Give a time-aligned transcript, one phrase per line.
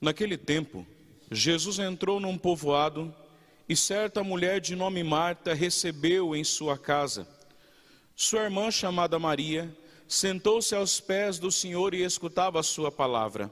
[0.00, 0.86] Naquele tempo,
[1.30, 3.12] Jesus entrou num povoado
[3.68, 7.28] e certa mulher de nome Marta recebeu em sua casa.
[8.14, 9.76] Sua irmã, chamada Maria,
[10.06, 13.50] sentou-se aos pés do Senhor e escutava a sua palavra.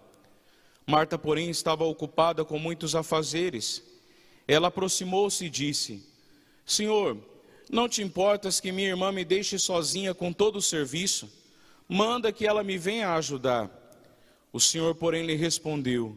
[0.86, 3.82] Marta, porém, estava ocupada com muitos afazeres.
[4.46, 6.06] Ela aproximou-se e disse:
[6.64, 7.18] Senhor,
[7.68, 11.28] não te importas que minha irmã me deixe sozinha com todo o serviço?
[11.88, 13.68] Manda que ela me venha ajudar.
[14.52, 16.16] O Senhor, porém, lhe respondeu: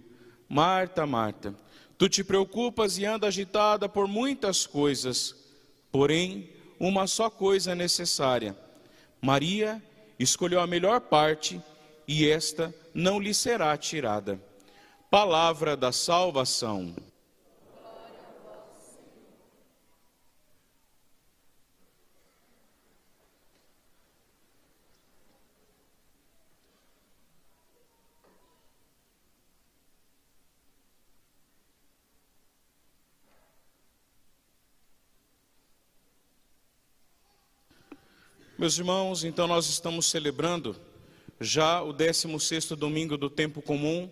[0.49, 1.53] Marta, Marta,
[1.95, 5.35] tu te preocupas e anda agitada por muitas coisas,
[5.91, 6.49] porém,
[6.79, 8.57] uma só coisa é necessária.
[9.21, 9.81] Maria
[10.17, 11.61] escolheu a melhor parte
[12.07, 14.41] e esta não lhe será tirada.
[15.11, 16.95] Palavra da salvação.
[38.59, 40.75] Meus irmãos, então nós estamos celebrando
[41.39, 44.09] já o 16º domingo do tempo comum,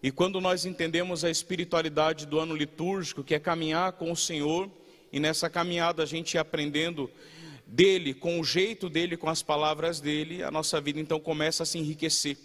[0.00, 4.70] e quando nós entendemos a espiritualidade do ano litúrgico, que é caminhar com o Senhor,
[5.12, 7.10] e nessa caminhada a gente aprendendo
[7.66, 11.66] dele, com o jeito dele, com as palavras dele, a nossa vida então começa a
[11.66, 12.38] se enriquecer.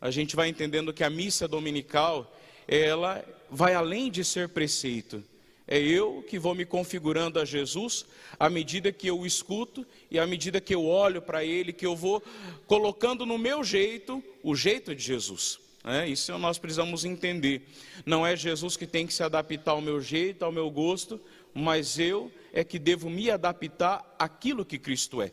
[0.00, 2.34] A gente vai entendendo que a missa dominical,
[2.66, 5.22] ela vai além de ser preceito,
[5.66, 8.04] é eu que vou me configurando a Jesus
[8.38, 11.86] à medida que eu o escuto e à medida que eu olho para Ele, que
[11.86, 12.22] eu vou
[12.66, 15.58] colocando no meu jeito o jeito de Jesus.
[15.82, 17.62] É, isso nós precisamos entender.
[18.04, 21.20] Não é Jesus que tem que se adaptar ao meu jeito, ao meu gosto,
[21.54, 25.32] mas eu é que devo me adaptar àquilo que Cristo é.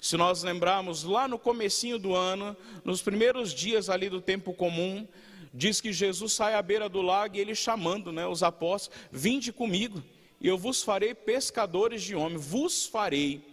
[0.00, 5.06] Se nós lembrarmos lá no comecinho do ano, nos primeiros dias ali do tempo comum,
[5.52, 9.52] diz que Jesus sai à beira do lago e ele chamando né, os apóstolos: Vinde
[9.52, 10.02] comigo,
[10.40, 13.48] e eu vos farei pescadores de homens, vos farei.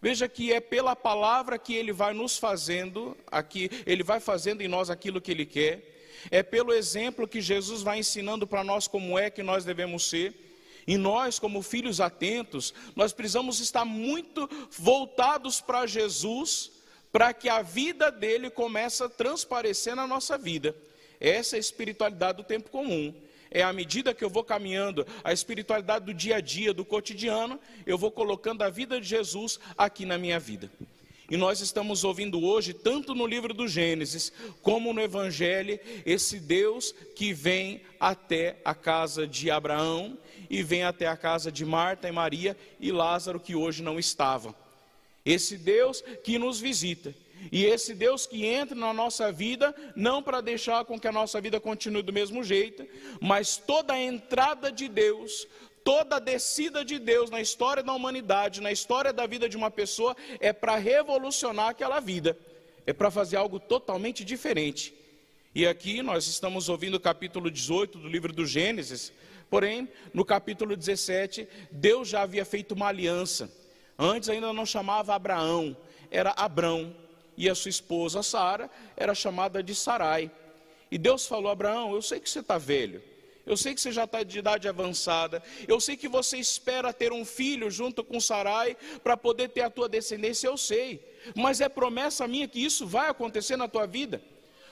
[0.00, 4.68] Veja que é pela palavra que ele vai nos fazendo, aqui, ele vai fazendo em
[4.68, 5.98] nós aquilo que ele quer,
[6.30, 10.46] é pelo exemplo que Jesus vai ensinando para nós como é que nós devemos ser.
[10.86, 16.70] E nós, como filhos atentos, nós precisamos estar muito voltados para Jesus,
[17.12, 20.74] para que a vida dele comece a transparecer na nossa vida.
[21.20, 23.14] Essa é a espiritualidade do tempo comum.
[23.50, 27.58] É à medida que eu vou caminhando, a espiritualidade do dia a dia, do cotidiano,
[27.86, 30.70] eu vou colocando a vida de Jesus aqui na minha vida.
[31.30, 36.94] E nós estamos ouvindo hoje, tanto no livro do Gênesis, como no Evangelho, esse Deus
[37.14, 40.16] que vem até a casa de Abraão
[40.48, 44.54] e vem até a casa de Marta e Maria e Lázaro, que hoje não estava.
[45.24, 47.14] Esse Deus que nos visita
[47.50, 51.40] e esse Deus que entra na nossa vida, não para deixar com que a nossa
[51.40, 52.86] vida continue do mesmo jeito,
[53.20, 55.46] mas toda a entrada de Deus,
[55.84, 59.70] toda a descida de Deus na história da humanidade, na história da vida de uma
[59.70, 62.36] pessoa, é para revolucionar aquela vida,
[62.86, 64.94] é para fazer algo totalmente diferente.
[65.54, 69.12] E aqui nós estamos ouvindo o capítulo 18 do livro do Gênesis,
[69.48, 73.50] porém, no capítulo 17, Deus já havia feito uma aliança.
[73.98, 75.76] Antes ainda não chamava Abraão,
[76.10, 76.94] era Abrão
[77.38, 80.28] e a sua esposa Sara era chamada de Sarai.
[80.90, 83.00] E Deus falou: Abraão, eu sei que você está velho,
[83.46, 87.12] eu sei que você já está de idade avançada, eu sei que você espera ter
[87.12, 91.00] um filho junto com Sarai para poder ter a tua descendência, eu sei,
[91.36, 94.20] mas é promessa minha que isso vai acontecer na tua vida.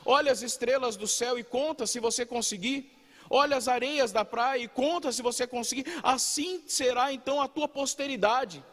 [0.05, 2.93] Olha as estrelas do céu e conta se você conseguir.
[3.29, 5.85] Olha as areias da praia e conta se você conseguir.
[6.01, 8.65] Assim será então a tua posteridade.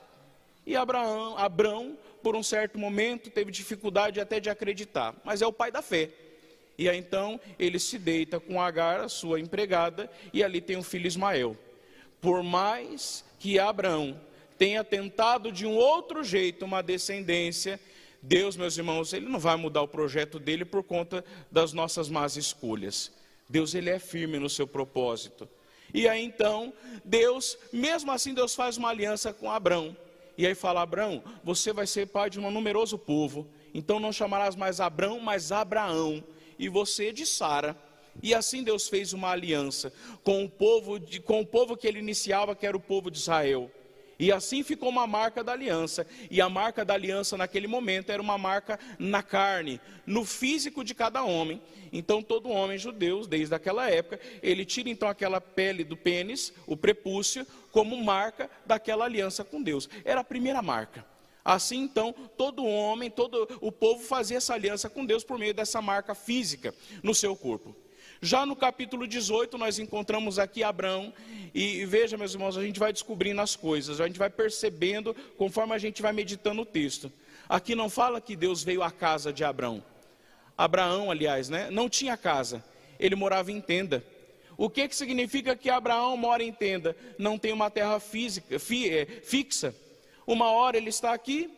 [0.66, 5.51] E Abraão, Abraão por um certo momento, teve dificuldade até de acreditar, mas é o
[5.53, 6.09] pai da fé.
[6.78, 10.84] E aí então ele se deita com Agar, a sua empregada, e ali tem o
[10.84, 11.58] filho Ismael.
[12.22, 14.20] Por mais que Abraão
[14.58, 17.79] tenha tentado de um outro jeito uma descendência,
[18.22, 22.37] Deus, meus irmãos, ele não vai mudar o projeto dele por conta das nossas más
[22.37, 23.11] escolhas.
[23.49, 25.47] Deus, ele é firme no seu propósito.
[25.93, 26.73] E aí então,
[27.03, 29.96] Deus, mesmo assim, Deus faz uma aliança com Abraão.
[30.38, 33.47] E aí fala: Abraão, você vai ser pai de um numeroso povo.
[33.74, 36.24] Então não chamarás mais Abraão, mas Abraão.
[36.58, 37.76] E você de Sara.
[38.22, 39.91] E assim Deus fez uma aliança
[40.24, 43.18] com o povo, de, com o povo que ele iniciava, que era o povo de
[43.18, 43.72] Israel.
[44.20, 46.06] E assim ficou uma marca da aliança.
[46.30, 50.94] E a marca da aliança naquele momento era uma marca na carne, no físico de
[50.94, 51.62] cada homem.
[51.92, 56.78] Então todo homem judeu, desde aquela época, ele tira então aquela pele do pênis, o
[56.78, 59.90] prepúcio, como marca daquela aliança com Deus.
[60.06, 61.06] Era a primeira marca.
[61.44, 65.82] Assim então, todo homem, todo o povo fazia essa aliança com Deus por meio dessa
[65.82, 67.76] marca física no seu corpo.
[68.23, 71.14] Já no capítulo 18, nós encontramos aqui Abraão,
[71.53, 75.73] e veja, meus irmãos, a gente vai descobrindo as coisas, a gente vai percebendo conforme
[75.73, 77.11] a gente vai meditando o texto.
[77.49, 79.84] Aqui não fala que Deus veio à casa de Abraão.
[80.58, 82.64] Abraão, aliás, né, não tinha casa,
[82.97, 84.02] ele morava em tenda.
[84.55, 86.96] O que, que significa que Abraão mora em tenda?
[87.19, 89.76] Não tem uma terra física, fi, é, fixa.
[90.26, 91.53] Uma hora ele está aqui,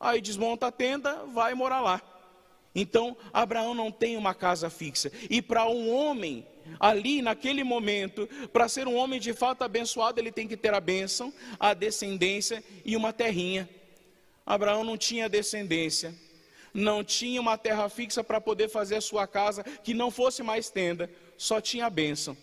[0.00, 2.09] aí desmonta a tenda, vai morar lá.
[2.74, 5.10] Então, Abraão não tem uma casa fixa.
[5.28, 6.46] E para um homem,
[6.78, 10.80] ali naquele momento, para ser um homem de fato abençoado, ele tem que ter a
[10.80, 13.68] bênção, a descendência e uma terrinha.
[14.46, 16.14] Abraão não tinha descendência,
[16.72, 20.70] não tinha uma terra fixa para poder fazer a sua casa que não fosse mais
[20.70, 22.36] tenda, só tinha a bênção.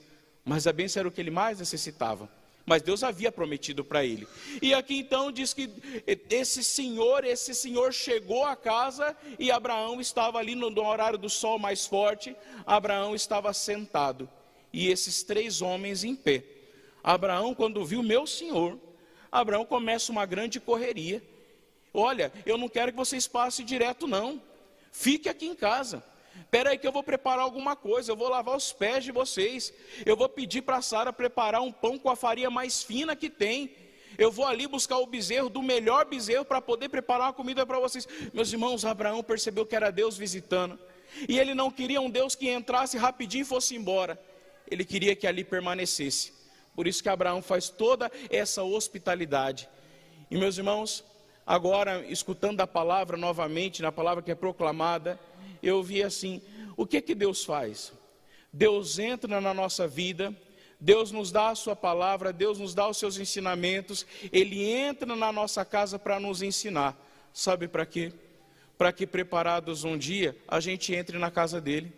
[0.43, 2.36] Mas a bênção era o que ele mais necessitava
[2.67, 4.27] mas Deus havia prometido para ele.
[4.61, 5.71] E aqui então diz que
[6.29, 11.29] esse senhor, esse senhor chegou à casa e Abraão estava ali no, no horário do
[11.29, 12.35] sol mais forte,
[12.65, 14.29] Abraão estava sentado
[14.73, 16.43] e esses três homens em pé.
[17.01, 18.77] Abraão, quando viu meu senhor,
[19.31, 21.23] Abraão começa uma grande correria.
[21.93, 24.41] Olha, eu não quero que vocês passem direto, não.
[24.91, 26.03] Fique aqui em casa.
[26.41, 29.73] Espera aí que eu vou preparar alguma coisa, eu vou lavar os pés de vocês.
[30.05, 33.75] Eu vou pedir para Sara preparar um pão com a farinha mais fina que tem.
[34.17, 37.79] Eu vou ali buscar o bezerro, do melhor bezerro, para poder preparar uma comida para
[37.79, 38.07] vocês.
[38.33, 40.79] Meus irmãos, Abraão percebeu que era Deus visitando.
[41.27, 44.19] E ele não queria um Deus que entrasse rapidinho e fosse embora.
[44.69, 46.33] Ele queria que ali permanecesse.
[46.75, 49.69] Por isso que Abraão faz toda essa hospitalidade.
[50.29, 51.03] E meus irmãos,
[51.45, 55.19] agora escutando a palavra novamente, na palavra que é proclamada,
[55.69, 56.41] eu vi assim:
[56.75, 57.93] o que que Deus faz?
[58.51, 60.35] Deus entra na nossa vida,
[60.79, 65.31] Deus nos dá a sua palavra, Deus nos dá os seus ensinamentos, Ele entra na
[65.31, 66.97] nossa casa para nos ensinar.
[67.33, 68.13] Sabe para quê?
[68.77, 71.91] Para que preparados um dia a gente entre na casa dele.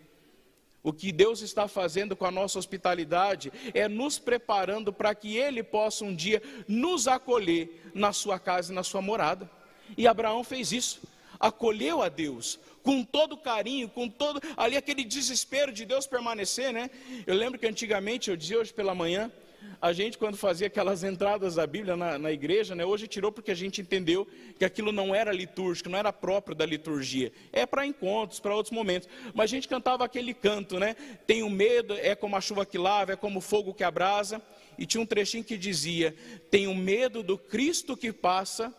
[0.82, 5.62] O que Deus está fazendo com a nossa hospitalidade é nos preparando para que Ele
[5.62, 9.50] possa um dia nos acolher na sua casa e na sua morada.
[9.96, 11.02] E Abraão fez isso,
[11.40, 16.90] acolheu a Deus, com todo carinho, com todo ali aquele desespero de Deus permanecer, né?
[17.26, 19.32] Eu lembro que antigamente, eu dizia hoje pela manhã,
[19.80, 23.50] a gente quando fazia aquelas entradas da Bíblia na, na, igreja, né, hoje tirou porque
[23.50, 24.26] a gente entendeu
[24.58, 28.74] que aquilo não era litúrgico, não era próprio da liturgia, é para encontros, para outros
[28.74, 29.08] momentos.
[29.34, 30.94] Mas a gente cantava aquele canto, né?
[31.26, 34.40] Tenho medo, é como a chuva que lava, é como o fogo que abrasa.
[34.78, 36.14] E tinha um trechinho que dizia:
[36.50, 38.72] Tenho medo do Cristo que passa,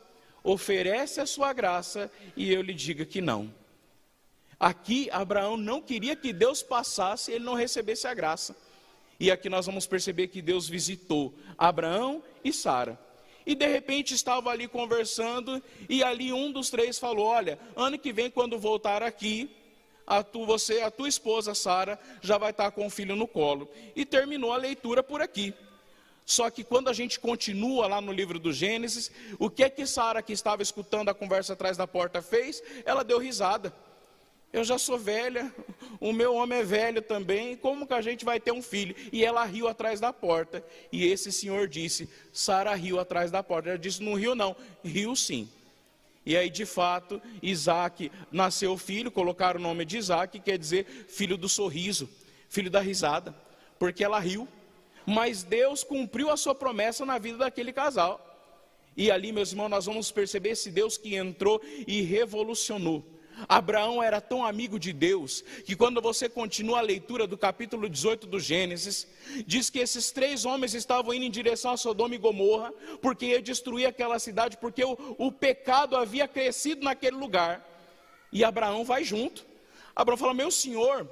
[0.44, 3.54] oferece a sua graça e eu lhe diga que não.
[4.60, 8.56] Aqui, Abraão não queria que Deus passasse e ele não recebesse a graça.
[9.20, 13.00] E aqui nós vamos perceber que Deus visitou Abraão e Sara.
[13.46, 18.14] E de repente estava ali conversando, e ali um dos três falou: Olha, ano que
[18.14, 19.50] vem, quando voltar aqui,
[20.06, 23.70] a tu, você, a tua esposa Sara, já vai estar com o filho no colo.
[23.96, 25.54] E terminou a leitura por aqui.
[26.32, 29.86] Só que quando a gente continua lá no livro do Gênesis, o que é que
[29.86, 32.64] Sara, que estava escutando a conversa atrás da porta, fez?
[32.86, 33.74] Ela deu risada.
[34.54, 35.54] Eu já sou velha,
[36.00, 38.96] o meu homem é velho também, como que a gente vai ter um filho?
[39.12, 40.64] E ela riu atrás da porta.
[40.90, 43.68] E esse senhor disse: Sara riu atrás da porta.
[43.68, 44.56] Ela disse: Não riu, não.
[44.86, 45.50] Riu sim.
[46.26, 50.86] E aí, de fato, Isaac nasceu filho, colocaram o nome de Isaac, que quer dizer
[51.10, 52.10] filho do sorriso,
[52.48, 53.36] filho da risada,
[53.78, 54.48] porque ela riu.
[55.06, 58.28] Mas Deus cumpriu a sua promessa na vida daquele casal.
[58.96, 63.06] E ali, meus irmãos, nós vamos perceber esse Deus que entrou e revolucionou
[63.48, 68.28] Abraão era tão amigo de Deus que quando você continua a leitura do capítulo 18
[68.28, 69.08] do Gênesis,
[69.46, 73.42] diz que esses três homens estavam indo em direção a Sodoma e Gomorra, porque ia
[73.42, 77.68] destruir aquela cidade, porque o, o pecado havia crescido naquele lugar.
[78.32, 79.46] E Abraão vai junto.
[79.96, 81.08] Abraão fala: Meu senhor,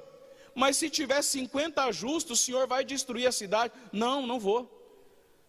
[0.60, 3.72] mas se tiver 50 justos, o senhor vai destruir a cidade?
[3.90, 4.70] Não, não vou.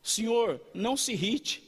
[0.01, 1.62] Senhor, não se irrite.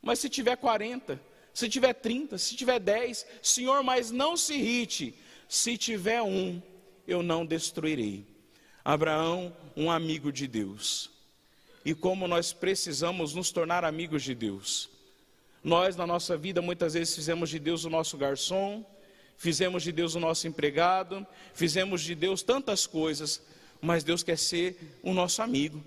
[0.00, 1.20] Mas se tiver 40,
[1.52, 6.62] se tiver 30, se tiver 10, Senhor, mas não se irrite, se tiver um,
[7.08, 8.24] eu não destruirei.
[8.84, 11.10] Abraão, um amigo de Deus.
[11.84, 14.88] E como nós precisamos nos tornar amigos de Deus.
[15.64, 18.86] Nós, na nossa vida, muitas vezes fizemos de Deus o nosso garçom,
[19.36, 23.42] fizemos de Deus o nosso empregado, fizemos de Deus tantas coisas,
[23.80, 25.82] mas Deus quer ser o nosso amigo.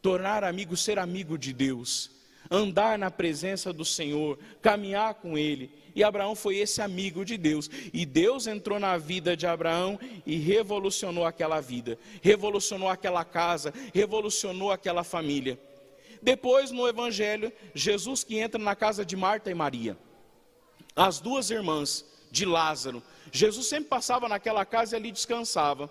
[0.00, 2.18] Tornar amigo, ser amigo de Deus
[2.50, 5.70] andar na presença do Senhor, caminhar com Ele.
[5.94, 7.68] E Abraão foi esse amigo de Deus.
[7.92, 14.70] E Deus entrou na vida de Abraão e revolucionou aquela vida, revolucionou aquela casa, revolucionou
[14.70, 15.58] aquela família.
[16.22, 19.96] Depois, no Evangelho, Jesus que entra na casa de Marta e Maria,
[20.96, 23.02] as duas irmãs de Lázaro.
[23.32, 25.90] Jesus sempre passava naquela casa e ali descansava.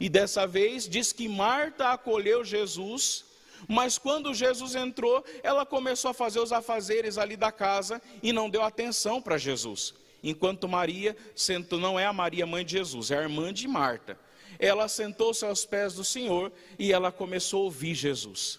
[0.00, 3.24] E dessa vez diz que Marta acolheu Jesus,
[3.68, 8.50] mas quando Jesus entrou, ela começou a fazer os afazeres ali da casa e não
[8.50, 9.94] deu atenção para Jesus.
[10.22, 14.18] Enquanto Maria sentou, não é a Maria mãe de Jesus, é a irmã de Marta.
[14.58, 18.58] Ela sentou-se aos pés do Senhor e ela começou a ouvir Jesus.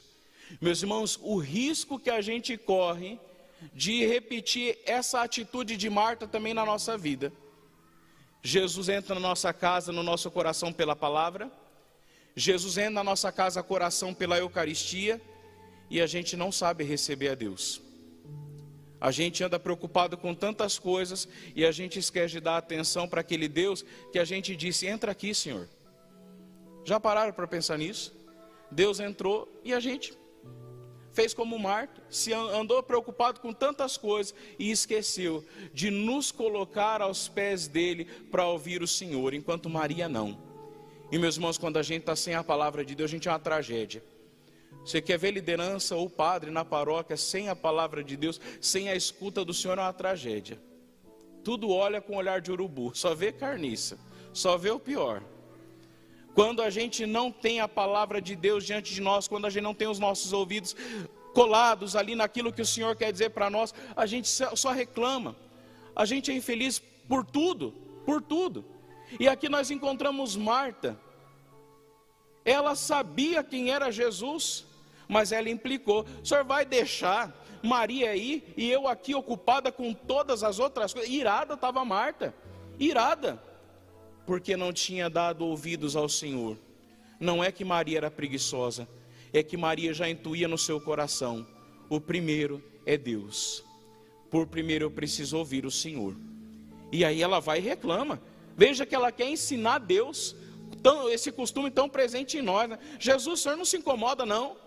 [0.62, 3.20] Meus irmãos, o risco que a gente corre
[3.74, 7.31] de repetir essa atitude de Marta também na nossa vida.
[8.43, 11.51] Jesus entra na nossa casa, no nosso coração pela palavra.
[12.36, 15.22] Jesus entra na nossa casa, coração pela Eucaristia.
[15.89, 17.81] E a gente não sabe receber a Deus.
[19.00, 23.22] A gente anda preocupado com tantas coisas e a gente esquece de dar atenção para
[23.22, 25.67] aquele Deus que a gente disse: entra aqui, Senhor.
[26.84, 28.13] Já pararam para pensar nisso?
[28.72, 30.13] Deus entrou e a gente
[31.15, 35.43] fez como Marta, se andou preocupado com tantas coisas e esqueceu
[35.74, 40.38] de nos colocar aos pés dele para ouvir o Senhor, enquanto Maria não.
[41.10, 43.31] E meus irmãos, quando a gente está sem a palavra de Deus, a gente é
[43.31, 44.03] uma tragédia.
[44.84, 48.95] Você quer ver liderança ou padre na paróquia sem a palavra de Deus, sem a
[48.95, 50.60] escuta do Senhor, é uma tragédia.
[51.45, 53.98] Tudo olha com olhar de urubu, só vê carniça,
[54.34, 55.24] só vê o pior.
[56.36, 59.63] Quando a gente não tem a palavra de Deus diante de nós, quando a gente
[59.63, 60.75] não tem os nossos ouvidos
[61.34, 65.34] colados ali naquilo que o Senhor quer dizer para nós, a gente só reclama.
[65.96, 66.77] A gente é infeliz
[67.08, 67.74] por tudo,
[68.06, 68.65] por tudo.
[69.18, 71.00] E aqui nós encontramos Marta.
[72.44, 74.65] Ela sabia quem era Jesus,
[75.08, 80.44] mas ela implicou: o senhor vai deixar Maria aí e eu aqui ocupada com todas
[80.44, 81.10] as outras coisas?
[81.10, 82.36] Irada estava Marta,
[82.77, 83.42] irada
[84.25, 86.58] porque não tinha dado ouvidos ao Senhor.
[87.20, 88.88] Não é que Maria era preguiçosa,
[89.32, 91.46] é que Maria já intuía no seu coração:
[91.89, 93.63] o primeiro é Deus.
[94.29, 96.15] Por primeiro eu preciso ouvir o Senhor.
[96.91, 98.22] E aí ela vai e reclama.
[98.58, 100.36] Veja que ela quer ensinar Deus,
[101.12, 102.70] esse costume tão presente em nós.
[102.70, 102.79] Né?
[103.00, 104.58] Jesus, o Senhor não se incomoda, não.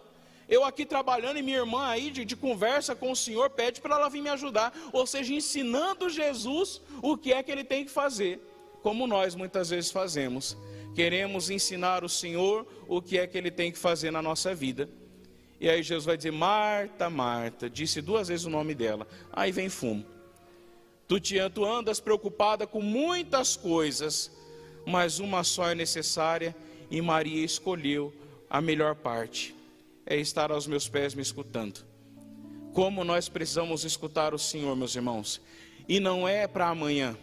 [0.48, 3.96] Eu aqui trabalhando e minha irmã aí de, de conversa com o Senhor pede para
[3.96, 4.72] ela vir me ajudar.
[4.92, 8.40] Ou seja, ensinando Jesus o que é que ele tem que fazer
[8.82, 10.56] como nós muitas vezes fazemos.
[10.94, 14.88] Queremos ensinar o Senhor o que é que ele tem que fazer na nossa vida.
[15.60, 19.06] E aí Jesus vai dizer: Marta, Marta, disse duas vezes o nome dela.
[19.32, 20.04] Aí vem fumo.
[21.06, 24.30] Tu, te, tu andas preocupada com muitas coisas,
[24.86, 26.54] mas uma só é necessária,
[26.90, 28.12] e Maria escolheu
[28.48, 29.54] a melhor parte:
[30.06, 31.84] é estar aos meus pés me escutando.
[32.72, 35.40] Como nós precisamos escutar o Senhor, meus irmãos,
[35.88, 37.16] e não é para amanhã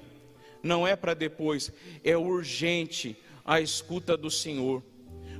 [0.65, 1.71] não é para depois,
[2.03, 4.83] é urgente a escuta do Senhor,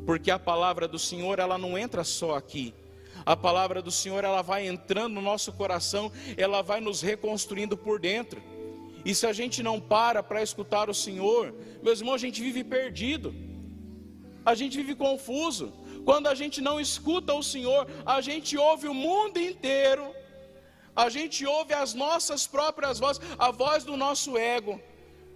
[0.05, 2.73] porque a palavra do Senhor ela não entra só aqui.
[3.25, 7.99] A palavra do Senhor ela vai entrando no nosso coração, ela vai nos reconstruindo por
[7.99, 8.41] dentro.
[9.03, 12.63] E se a gente não para para escutar o Senhor, meus irmãos, a gente vive
[12.63, 13.33] perdido.
[14.45, 15.73] A gente vive confuso.
[16.03, 20.05] Quando a gente não escuta o Senhor, a gente ouve o mundo inteiro.
[20.95, 24.79] A gente ouve as nossas próprias vozes, a voz do nosso ego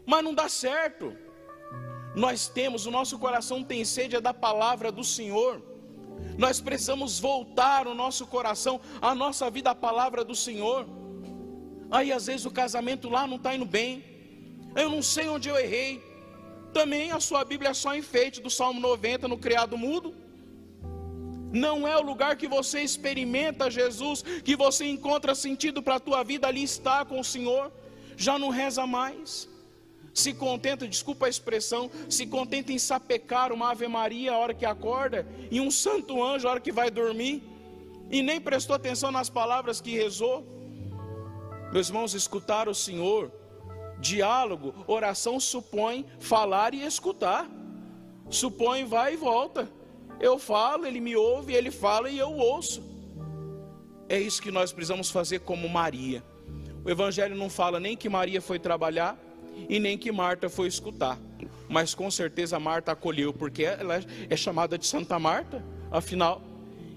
[0.05, 1.15] mas não dá certo.
[2.15, 5.61] Nós temos, o nosso coração tem sede é da palavra do Senhor.
[6.37, 10.87] Nós precisamos voltar o nosso coração, a nossa vida à palavra do Senhor.
[11.91, 14.03] Aí às vezes o casamento lá não está indo bem.
[14.75, 16.03] Eu não sei onde eu errei.
[16.73, 20.13] Também a sua Bíblia é só enfeite do Salmo 90 no criado mudo.
[21.51, 26.23] Não é o lugar que você experimenta Jesus, que você encontra sentido para a tua
[26.23, 27.71] vida, ali está com o Senhor.
[28.15, 29.48] Já não reza mais
[30.19, 34.65] se contenta, desculpa a expressão, se contenta em sapecar uma Ave Maria a hora que
[34.65, 37.43] acorda e um santo anjo a hora que vai dormir,
[38.11, 40.45] e nem prestou atenção nas palavras que rezou.
[41.71, 43.31] Meus irmãos, escutar o Senhor,
[43.99, 47.47] diálogo, oração supõe falar e escutar,
[48.29, 49.69] supõe vai e volta.
[50.19, 52.83] Eu falo, ele me ouve, ele fala e eu ouço.
[54.09, 56.23] É isso que nós precisamos fazer como Maria.
[56.83, 59.17] O Evangelho não fala nem que Maria foi trabalhar,
[59.67, 61.19] e nem que Marta foi escutar.
[61.67, 66.41] Mas com certeza Marta acolheu, porque ela é chamada de Santa Marta, afinal.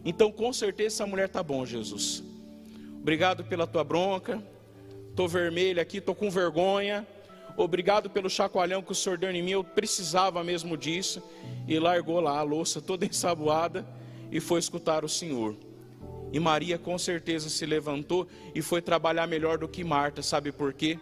[0.04, 2.22] Então com certeza essa mulher está bom, Jesus.
[3.00, 4.42] Obrigado pela tua bronca.
[5.10, 7.06] Estou vermelho aqui, estou com vergonha.
[7.56, 9.50] Obrigado pelo chacoalhão que o Senhor deu em mim.
[9.50, 11.22] Eu precisava mesmo disso.
[11.68, 13.86] E largou lá a louça toda ensaboada
[14.30, 15.54] e foi escutar o Senhor.
[16.32, 20.72] E Maria com certeza se levantou e foi trabalhar melhor do que Marta, sabe por
[20.72, 20.98] quê?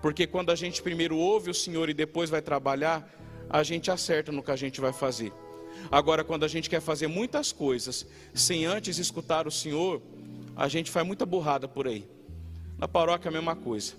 [0.00, 3.08] Porque quando a gente primeiro ouve o Senhor e depois vai trabalhar,
[3.48, 5.32] a gente acerta no que a gente vai fazer.
[5.90, 10.00] Agora, quando a gente quer fazer muitas coisas sem antes escutar o Senhor,
[10.56, 12.08] a gente faz muita burrada por aí.
[12.78, 13.94] Na paróquia é a mesma coisa.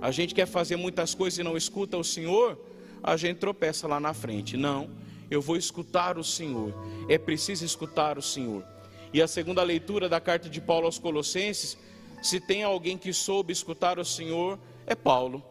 [0.00, 2.58] A gente quer fazer muitas coisas e não escuta o Senhor,
[3.02, 4.56] a gente tropeça lá na frente.
[4.56, 4.90] Não,
[5.30, 6.72] Eu vou escutar o Senhor.
[7.06, 8.64] É preciso escutar o Senhor.
[9.12, 11.76] E a segunda leitura da carta de Paulo aos Colossenses,
[12.22, 14.58] se tem alguém que soube escutar o Senhor,
[14.88, 15.42] é Paulo.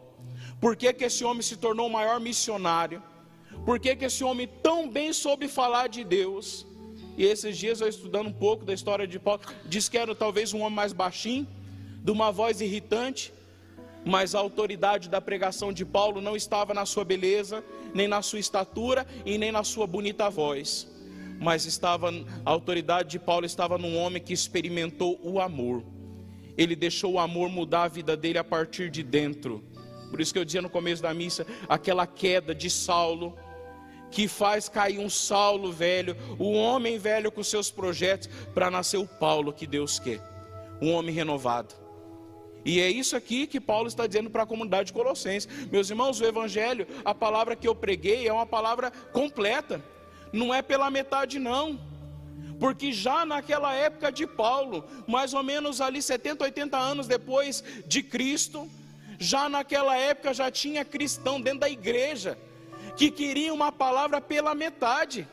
[0.59, 3.01] Por que, que esse homem se tornou o maior missionário?
[3.65, 6.65] Por que, que esse homem tão bem soube falar de Deus?
[7.17, 10.53] E esses dias eu estudando um pouco da história de Paulo, diz que era talvez
[10.53, 11.47] um homem mais baixinho,
[12.03, 13.33] de uma voz irritante,
[14.05, 17.63] mas a autoridade da pregação de Paulo não estava na sua beleza,
[17.93, 20.87] nem na sua estatura e nem na sua bonita voz,
[21.39, 22.09] mas estava
[22.45, 25.83] a autoridade de Paulo estava num homem que experimentou o amor.
[26.57, 29.63] Ele deixou o amor mudar a vida dele a partir de dentro.
[30.09, 33.37] Por isso que eu dizia no começo da missa, aquela queda de Saulo,
[34.09, 39.05] que faz cair um Saulo velho, o homem velho com seus projetos, para nascer o
[39.07, 40.21] Paulo que Deus quer,
[40.81, 41.75] um homem renovado.
[42.65, 45.47] E é isso aqui que Paulo está dizendo para a comunidade de Colossenses.
[45.71, 49.81] Meus irmãos, o Evangelho, a palavra que eu preguei é uma palavra completa,
[50.33, 51.79] não é pela metade, não.
[52.59, 58.01] Porque já naquela época de Paulo, mais ou menos ali 70, 80 anos depois de
[58.01, 58.69] Cristo,
[59.19, 62.37] já naquela época já tinha cristão dentro da igreja
[62.95, 65.27] que queriam uma palavra pela metade,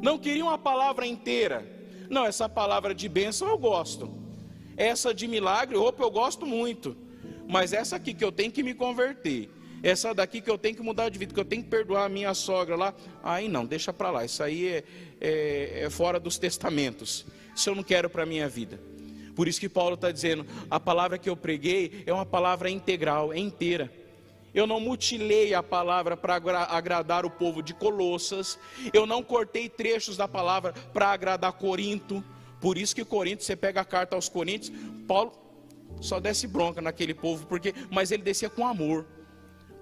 [0.00, 1.66] não queriam uma palavra inteira.
[2.08, 4.08] Não, essa palavra de bênção eu gosto,
[4.76, 6.96] essa de milagre, opa, eu gosto muito,
[7.48, 9.50] mas essa aqui que eu tenho que me converter,
[9.86, 12.08] essa daqui que eu tenho que mudar de vida, que eu tenho que perdoar a
[12.08, 14.84] minha sogra lá, aí não, deixa para lá, isso aí é,
[15.20, 17.24] é, é fora dos testamentos,
[17.54, 18.80] isso eu não quero para a minha vida.
[19.36, 23.32] Por isso que Paulo está dizendo: a palavra que eu preguei é uma palavra integral,
[23.32, 23.92] é inteira.
[24.52, 26.34] Eu não mutilei a palavra para
[26.70, 28.58] agradar o povo de Colossas.
[28.92, 32.24] Eu não cortei trechos da palavra para agradar Corinto.
[32.58, 34.72] Por isso que Corinto, você pega a carta aos Coríntios,
[35.06, 35.32] Paulo
[36.00, 39.04] só desce bronca naquele povo, porque, mas ele descia com amor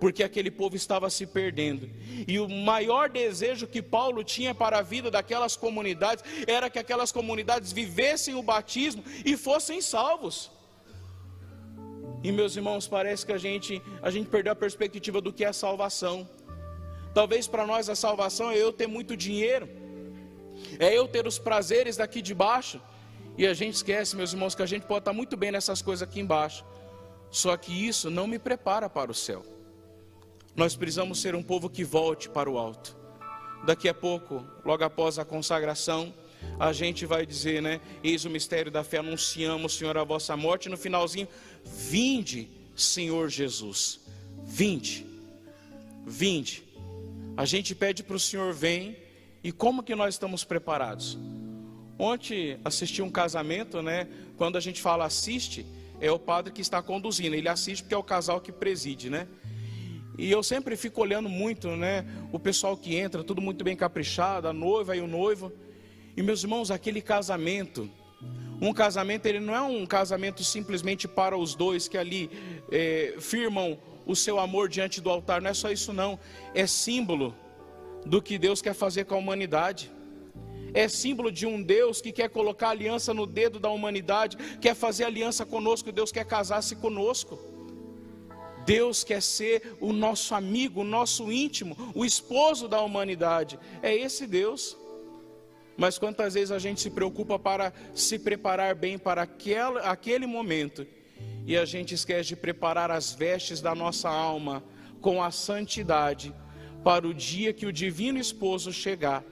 [0.00, 1.90] porque aquele povo estava se perdendo.
[2.26, 7.12] E o maior desejo que Paulo tinha para a vida daquelas comunidades era que aquelas
[7.12, 10.50] comunidades vivessem o batismo e fossem salvos.
[12.22, 15.52] E meus irmãos, parece que a gente a gente perdeu a perspectiva do que é
[15.52, 16.28] salvação.
[17.12, 19.68] Talvez para nós a salvação é eu ter muito dinheiro,
[20.78, 22.80] é eu ter os prazeres daqui de baixo,
[23.36, 26.02] e a gente esquece, meus irmãos, que a gente pode estar muito bem nessas coisas
[26.08, 26.64] aqui embaixo.
[27.30, 29.53] Só que isso não me prepara para o céu.
[30.56, 32.96] Nós precisamos ser um povo que volte para o alto.
[33.64, 36.12] Daqui a pouco, logo após a consagração,
[36.58, 37.80] a gente vai dizer, né?
[38.02, 40.68] Eis o mistério da fé, anunciamos, Senhor, a vossa morte.
[40.68, 41.26] No finalzinho,
[41.64, 44.00] vinde, Senhor Jesus,
[44.44, 45.06] vinde,
[46.06, 46.62] vinde.
[47.36, 48.96] A gente pede para o Senhor, vem.
[49.42, 51.18] E como que nós estamos preparados?
[51.98, 54.08] Ontem assisti um casamento, né?
[54.36, 55.66] Quando a gente fala assiste,
[56.00, 57.34] é o padre que está conduzindo.
[57.34, 59.26] Ele assiste porque é o casal que preside, né?
[60.16, 62.04] E eu sempre fico olhando muito, né?
[62.32, 65.52] O pessoal que entra, tudo muito bem caprichado, a noiva e o noivo.
[66.16, 67.90] E meus irmãos, aquele casamento,
[68.60, 72.30] um casamento, ele não é um casamento simplesmente para os dois que ali
[72.70, 76.18] é, firmam o seu amor diante do altar, não é só isso, não.
[76.54, 77.34] É símbolo
[78.06, 79.90] do que Deus quer fazer com a humanidade.
[80.72, 85.04] É símbolo de um Deus que quer colocar aliança no dedo da humanidade, quer fazer
[85.04, 87.53] aliança conosco, Deus quer casar-se conosco.
[88.64, 93.58] Deus quer ser o nosso amigo, o nosso íntimo, o esposo da humanidade.
[93.82, 94.76] É esse Deus.
[95.76, 100.86] Mas quantas vezes a gente se preocupa para se preparar bem para aquele, aquele momento
[101.46, 104.62] e a gente esquece de preparar as vestes da nossa alma
[105.00, 106.34] com a santidade
[106.82, 109.22] para o dia que o divino esposo chegar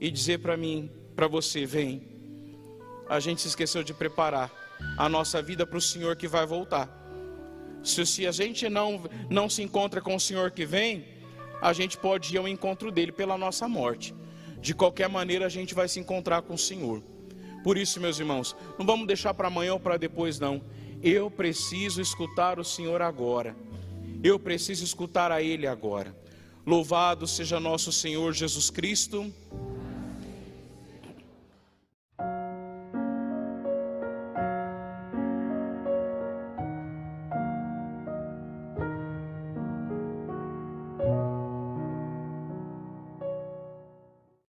[0.00, 2.08] e dizer para mim, para você, vem.
[3.08, 4.50] A gente se esqueceu de preparar
[4.96, 6.88] a nossa vida para o Senhor que vai voltar.
[7.82, 11.04] Se, se a gente não, não se encontra com o Senhor que vem,
[11.60, 14.14] a gente pode ir ao encontro dele pela nossa morte.
[14.60, 17.02] De qualquer maneira, a gente vai se encontrar com o Senhor.
[17.62, 20.62] Por isso, meus irmãos, não vamos deixar para amanhã ou para depois, não.
[21.02, 23.56] Eu preciso escutar o Senhor agora.
[24.22, 26.16] Eu preciso escutar a Ele agora.
[26.66, 29.32] Louvado seja nosso Senhor Jesus Cristo